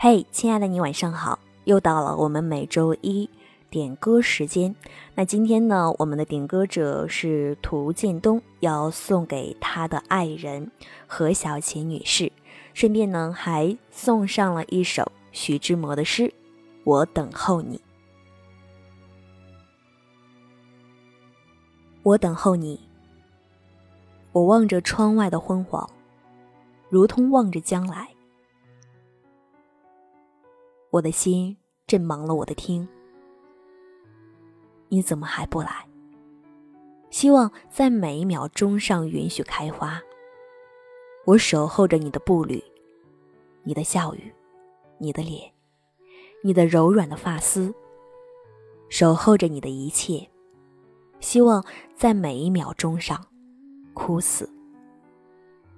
[0.00, 1.40] 嘿，亲爱的你，晚上好！
[1.64, 3.28] 又到了我们每周一
[3.68, 4.72] 点歌时间。
[5.16, 10.70] 那今天呢，我们的点歌者是涂建东，要送给他的爱人
[11.08, 12.30] 何小琴女士，
[12.74, 16.22] 顺便呢还送上了一首徐志摩的诗
[16.84, 17.76] 《我等候你》。
[22.04, 22.78] 我等候你，
[24.30, 25.90] 我望着窗外的昏黄，
[26.88, 28.10] 如同望着将来。
[30.90, 31.54] 我的心
[31.86, 32.88] 正忙了我的听，
[34.88, 35.86] 你怎么还不来？
[37.10, 40.00] 希望在每一秒钟上允许开花。
[41.26, 42.64] 我守候着你的步履，
[43.64, 44.32] 你的笑语，
[44.96, 45.52] 你的脸，
[46.42, 47.74] 你的柔软的发丝，
[48.88, 50.26] 守候着你的一切。
[51.20, 51.62] 希望
[51.94, 53.26] 在每一秒钟上
[53.92, 54.48] 哭死。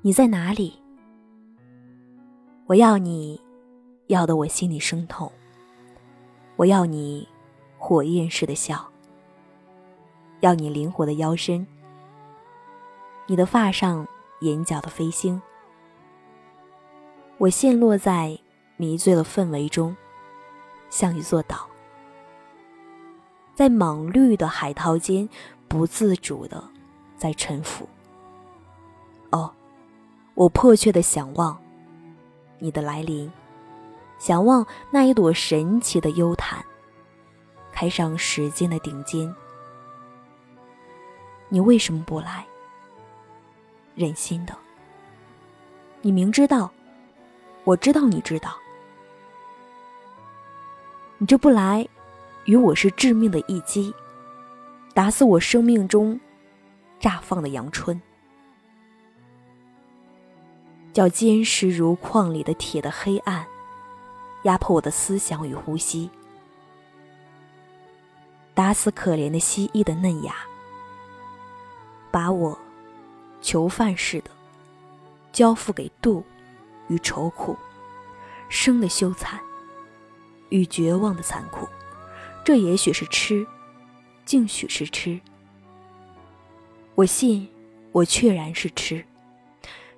[0.00, 0.74] 你在哪里？
[2.66, 3.40] 我要你。
[4.12, 5.32] 要得我心里生痛。
[6.56, 7.26] 我要你
[7.78, 8.86] 火焰似的笑，
[10.40, 11.66] 要你灵活的腰身，
[13.26, 14.06] 你的发上
[14.40, 15.40] 眼角的飞星。
[17.38, 18.38] 我陷落在
[18.76, 19.96] 迷醉的氛围中，
[20.90, 21.66] 像一座岛，
[23.54, 25.28] 在莽绿的海涛间
[25.66, 26.62] 不自主的
[27.16, 27.88] 在沉浮。
[29.30, 29.50] 哦，
[30.34, 31.58] 我迫切的想望
[32.58, 33.28] 你的来临。
[34.22, 36.64] 想望那一朵神奇的幽檀，
[37.72, 39.34] 开上时间的顶尖。
[41.48, 42.46] 你为什么不来？
[43.96, 44.56] 忍心的。
[46.02, 46.70] 你明知道，
[47.64, 48.56] 我知道你知道。
[51.18, 51.84] 你这不来，
[52.44, 53.92] 与我是致命的一击，
[54.94, 56.20] 打死我生命中
[57.00, 58.00] 绽放的阳春，
[60.92, 63.44] 叫坚实如矿里的铁的黑暗。
[64.42, 66.10] 压迫我的思想与呼吸，
[68.54, 70.34] 打死可怜的蜥蜴的嫩芽，
[72.10, 72.58] 把我
[73.40, 74.30] 囚犯似的
[75.32, 76.22] 交付给妒
[76.88, 77.56] 与愁苦，
[78.48, 79.38] 生的羞惭
[80.48, 81.68] 与绝望的残酷。
[82.44, 83.46] 这也许是痴，
[84.24, 85.20] 竟许是痴。
[86.96, 87.48] 我信，
[87.92, 89.04] 我确然是痴，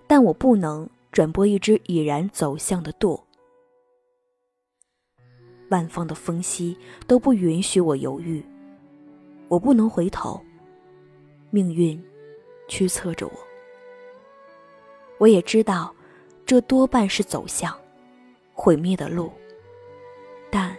[0.06, 3.23] 但我不能转播一只已然走向的舵。
[5.70, 6.76] 万方的风息
[7.06, 8.44] 都不允许我犹豫，
[9.48, 10.40] 我不能回头。
[11.50, 12.02] 命运
[12.68, 13.32] 驱策着我，
[15.18, 15.94] 我也知道，
[16.44, 17.74] 这多半是走向
[18.52, 19.32] 毁灭的路。
[20.50, 20.76] 但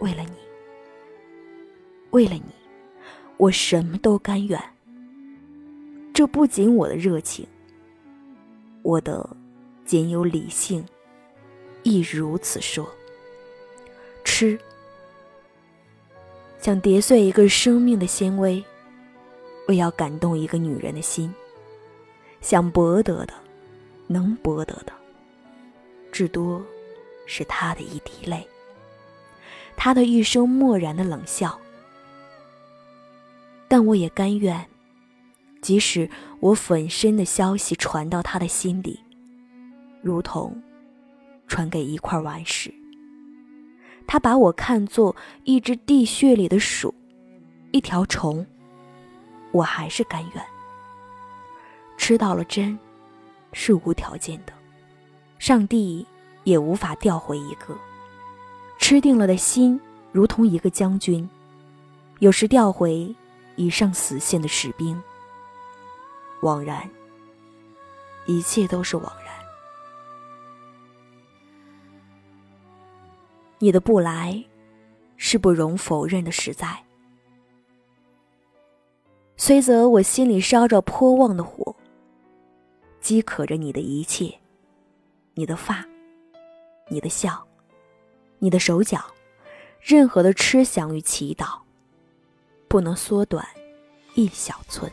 [0.00, 0.36] 为了你，
[2.10, 2.42] 为了你，
[3.38, 4.62] 我什么都甘愿。
[6.14, 7.46] 这不仅我的热情，
[8.82, 9.28] 我的
[9.84, 10.84] 仅有理性
[11.82, 12.86] 亦如此说。
[14.42, 14.58] 吃，
[16.60, 18.60] 想跌碎一个生命的纤维，
[19.68, 21.32] 为要感动一个女人的心。
[22.40, 23.32] 想博得的，
[24.08, 24.92] 能博得的，
[26.10, 26.60] 至多
[27.24, 28.44] 是她的一滴泪，
[29.76, 31.56] 她的一声漠然的冷笑。
[33.68, 34.66] 但我也甘愿，
[35.60, 36.10] 即使
[36.40, 38.98] 我粉身的消息传到她的心里，
[40.02, 40.60] 如同
[41.46, 42.74] 传给一块顽石。
[44.12, 46.94] 他把我看作一只地穴里的鼠，
[47.70, 48.44] 一条虫，
[49.52, 50.44] 我还是甘愿。
[51.96, 52.78] 吃到了真，
[53.54, 54.52] 是无条件的，
[55.38, 56.06] 上帝
[56.44, 57.74] 也无法调回一个
[58.78, 59.80] 吃定了的心，
[60.12, 61.26] 如同一个将军，
[62.18, 63.16] 有时调回
[63.56, 65.02] 已上死线的士兵。
[66.42, 66.86] 枉然，
[68.26, 69.21] 一切都是枉然。
[73.62, 74.44] 你的不来，
[75.16, 76.82] 是不容否认的实在。
[79.36, 81.72] 虽则我心里烧着颇旺的火，
[83.00, 84.36] 饥渴着你的一切，
[85.34, 85.86] 你的发，
[86.88, 87.40] 你的笑，
[88.40, 89.00] 你的手脚，
[89.80, 91.60] 任何的痴想与祈祷，
[92.66, 93.46] 不能缩短
[94.16, 94.90] 一小寸。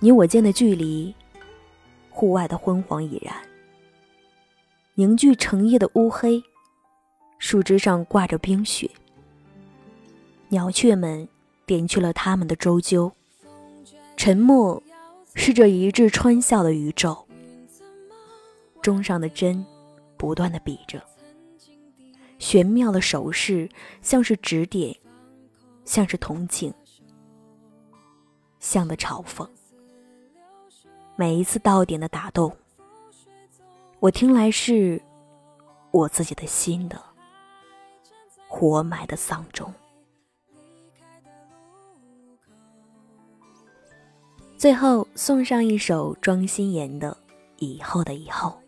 [0.00, 1.14] 你我间的距离，
[2.10, 3.34] 户外的昏黄已然
[4.96, 6.44] 凝聚成夜的乌黑。
[7.38, 8.90] 树枝上挂着冰雪，
[10.48, 11.28] 鸟雀们
[11.64, 13.10] 点去了他们的周啾。
[14.16, 14.82] 沉默
[15.34, 17.26] 是这一掷穿笑的宇宙。
[18.82, 19.64] 钟上的针
[20.16, 21.02] 不断的比着，
[22.38, 23.68] 玄妙的手势
[24.02, 24.96] 像是指点，
[25.84, 26.72] 像是同情，
[28.58, 29.48] 像的嘲讽。
[31.16, 32.56] 每一次到点的打动，
[34.00, 35.00] 我听来是
[35.90, 37.00] 我自己的心的
[38.48, 39.72] 活埋的丧钟。
[44.56, 47.12] 最后送上一首庄心妍的
[47.58, 48.58] 《以后的以后》，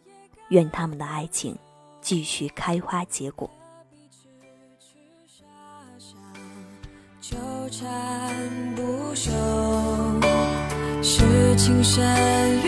[0.51, 1.59] 愿他们的爱情
[2.01, 3.51] 继续开花结果。
[7.21, 7.37] 纠
[7.71, 9.31] 缠不休，
[11.03, 12.60] 是情深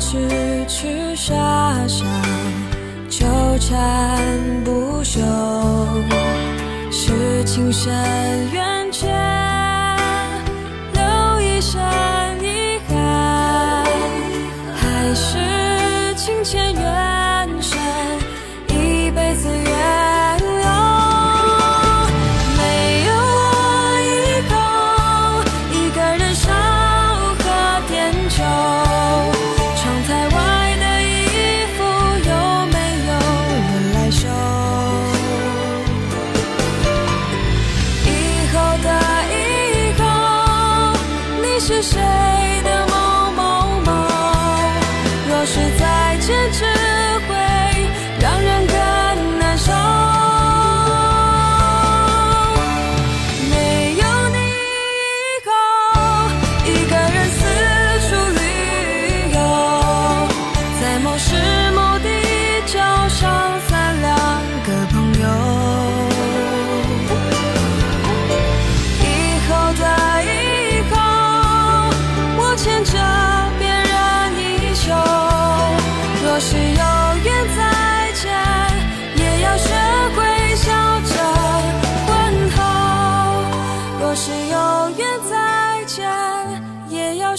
[0.00, 0.16] 痴
[0.66, 2.06] 痴傻傻
[3.10, 3.26] 纠
[3.58, 5.20] 缠不休
[6.90, 7.92] 是情深
[8.50, 9.29] 缘浅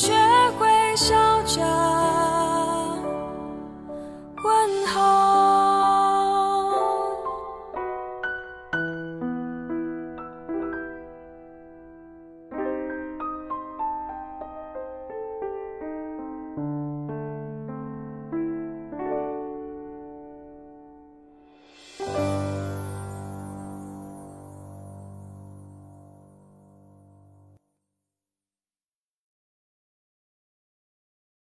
[0.01, 0.40] show.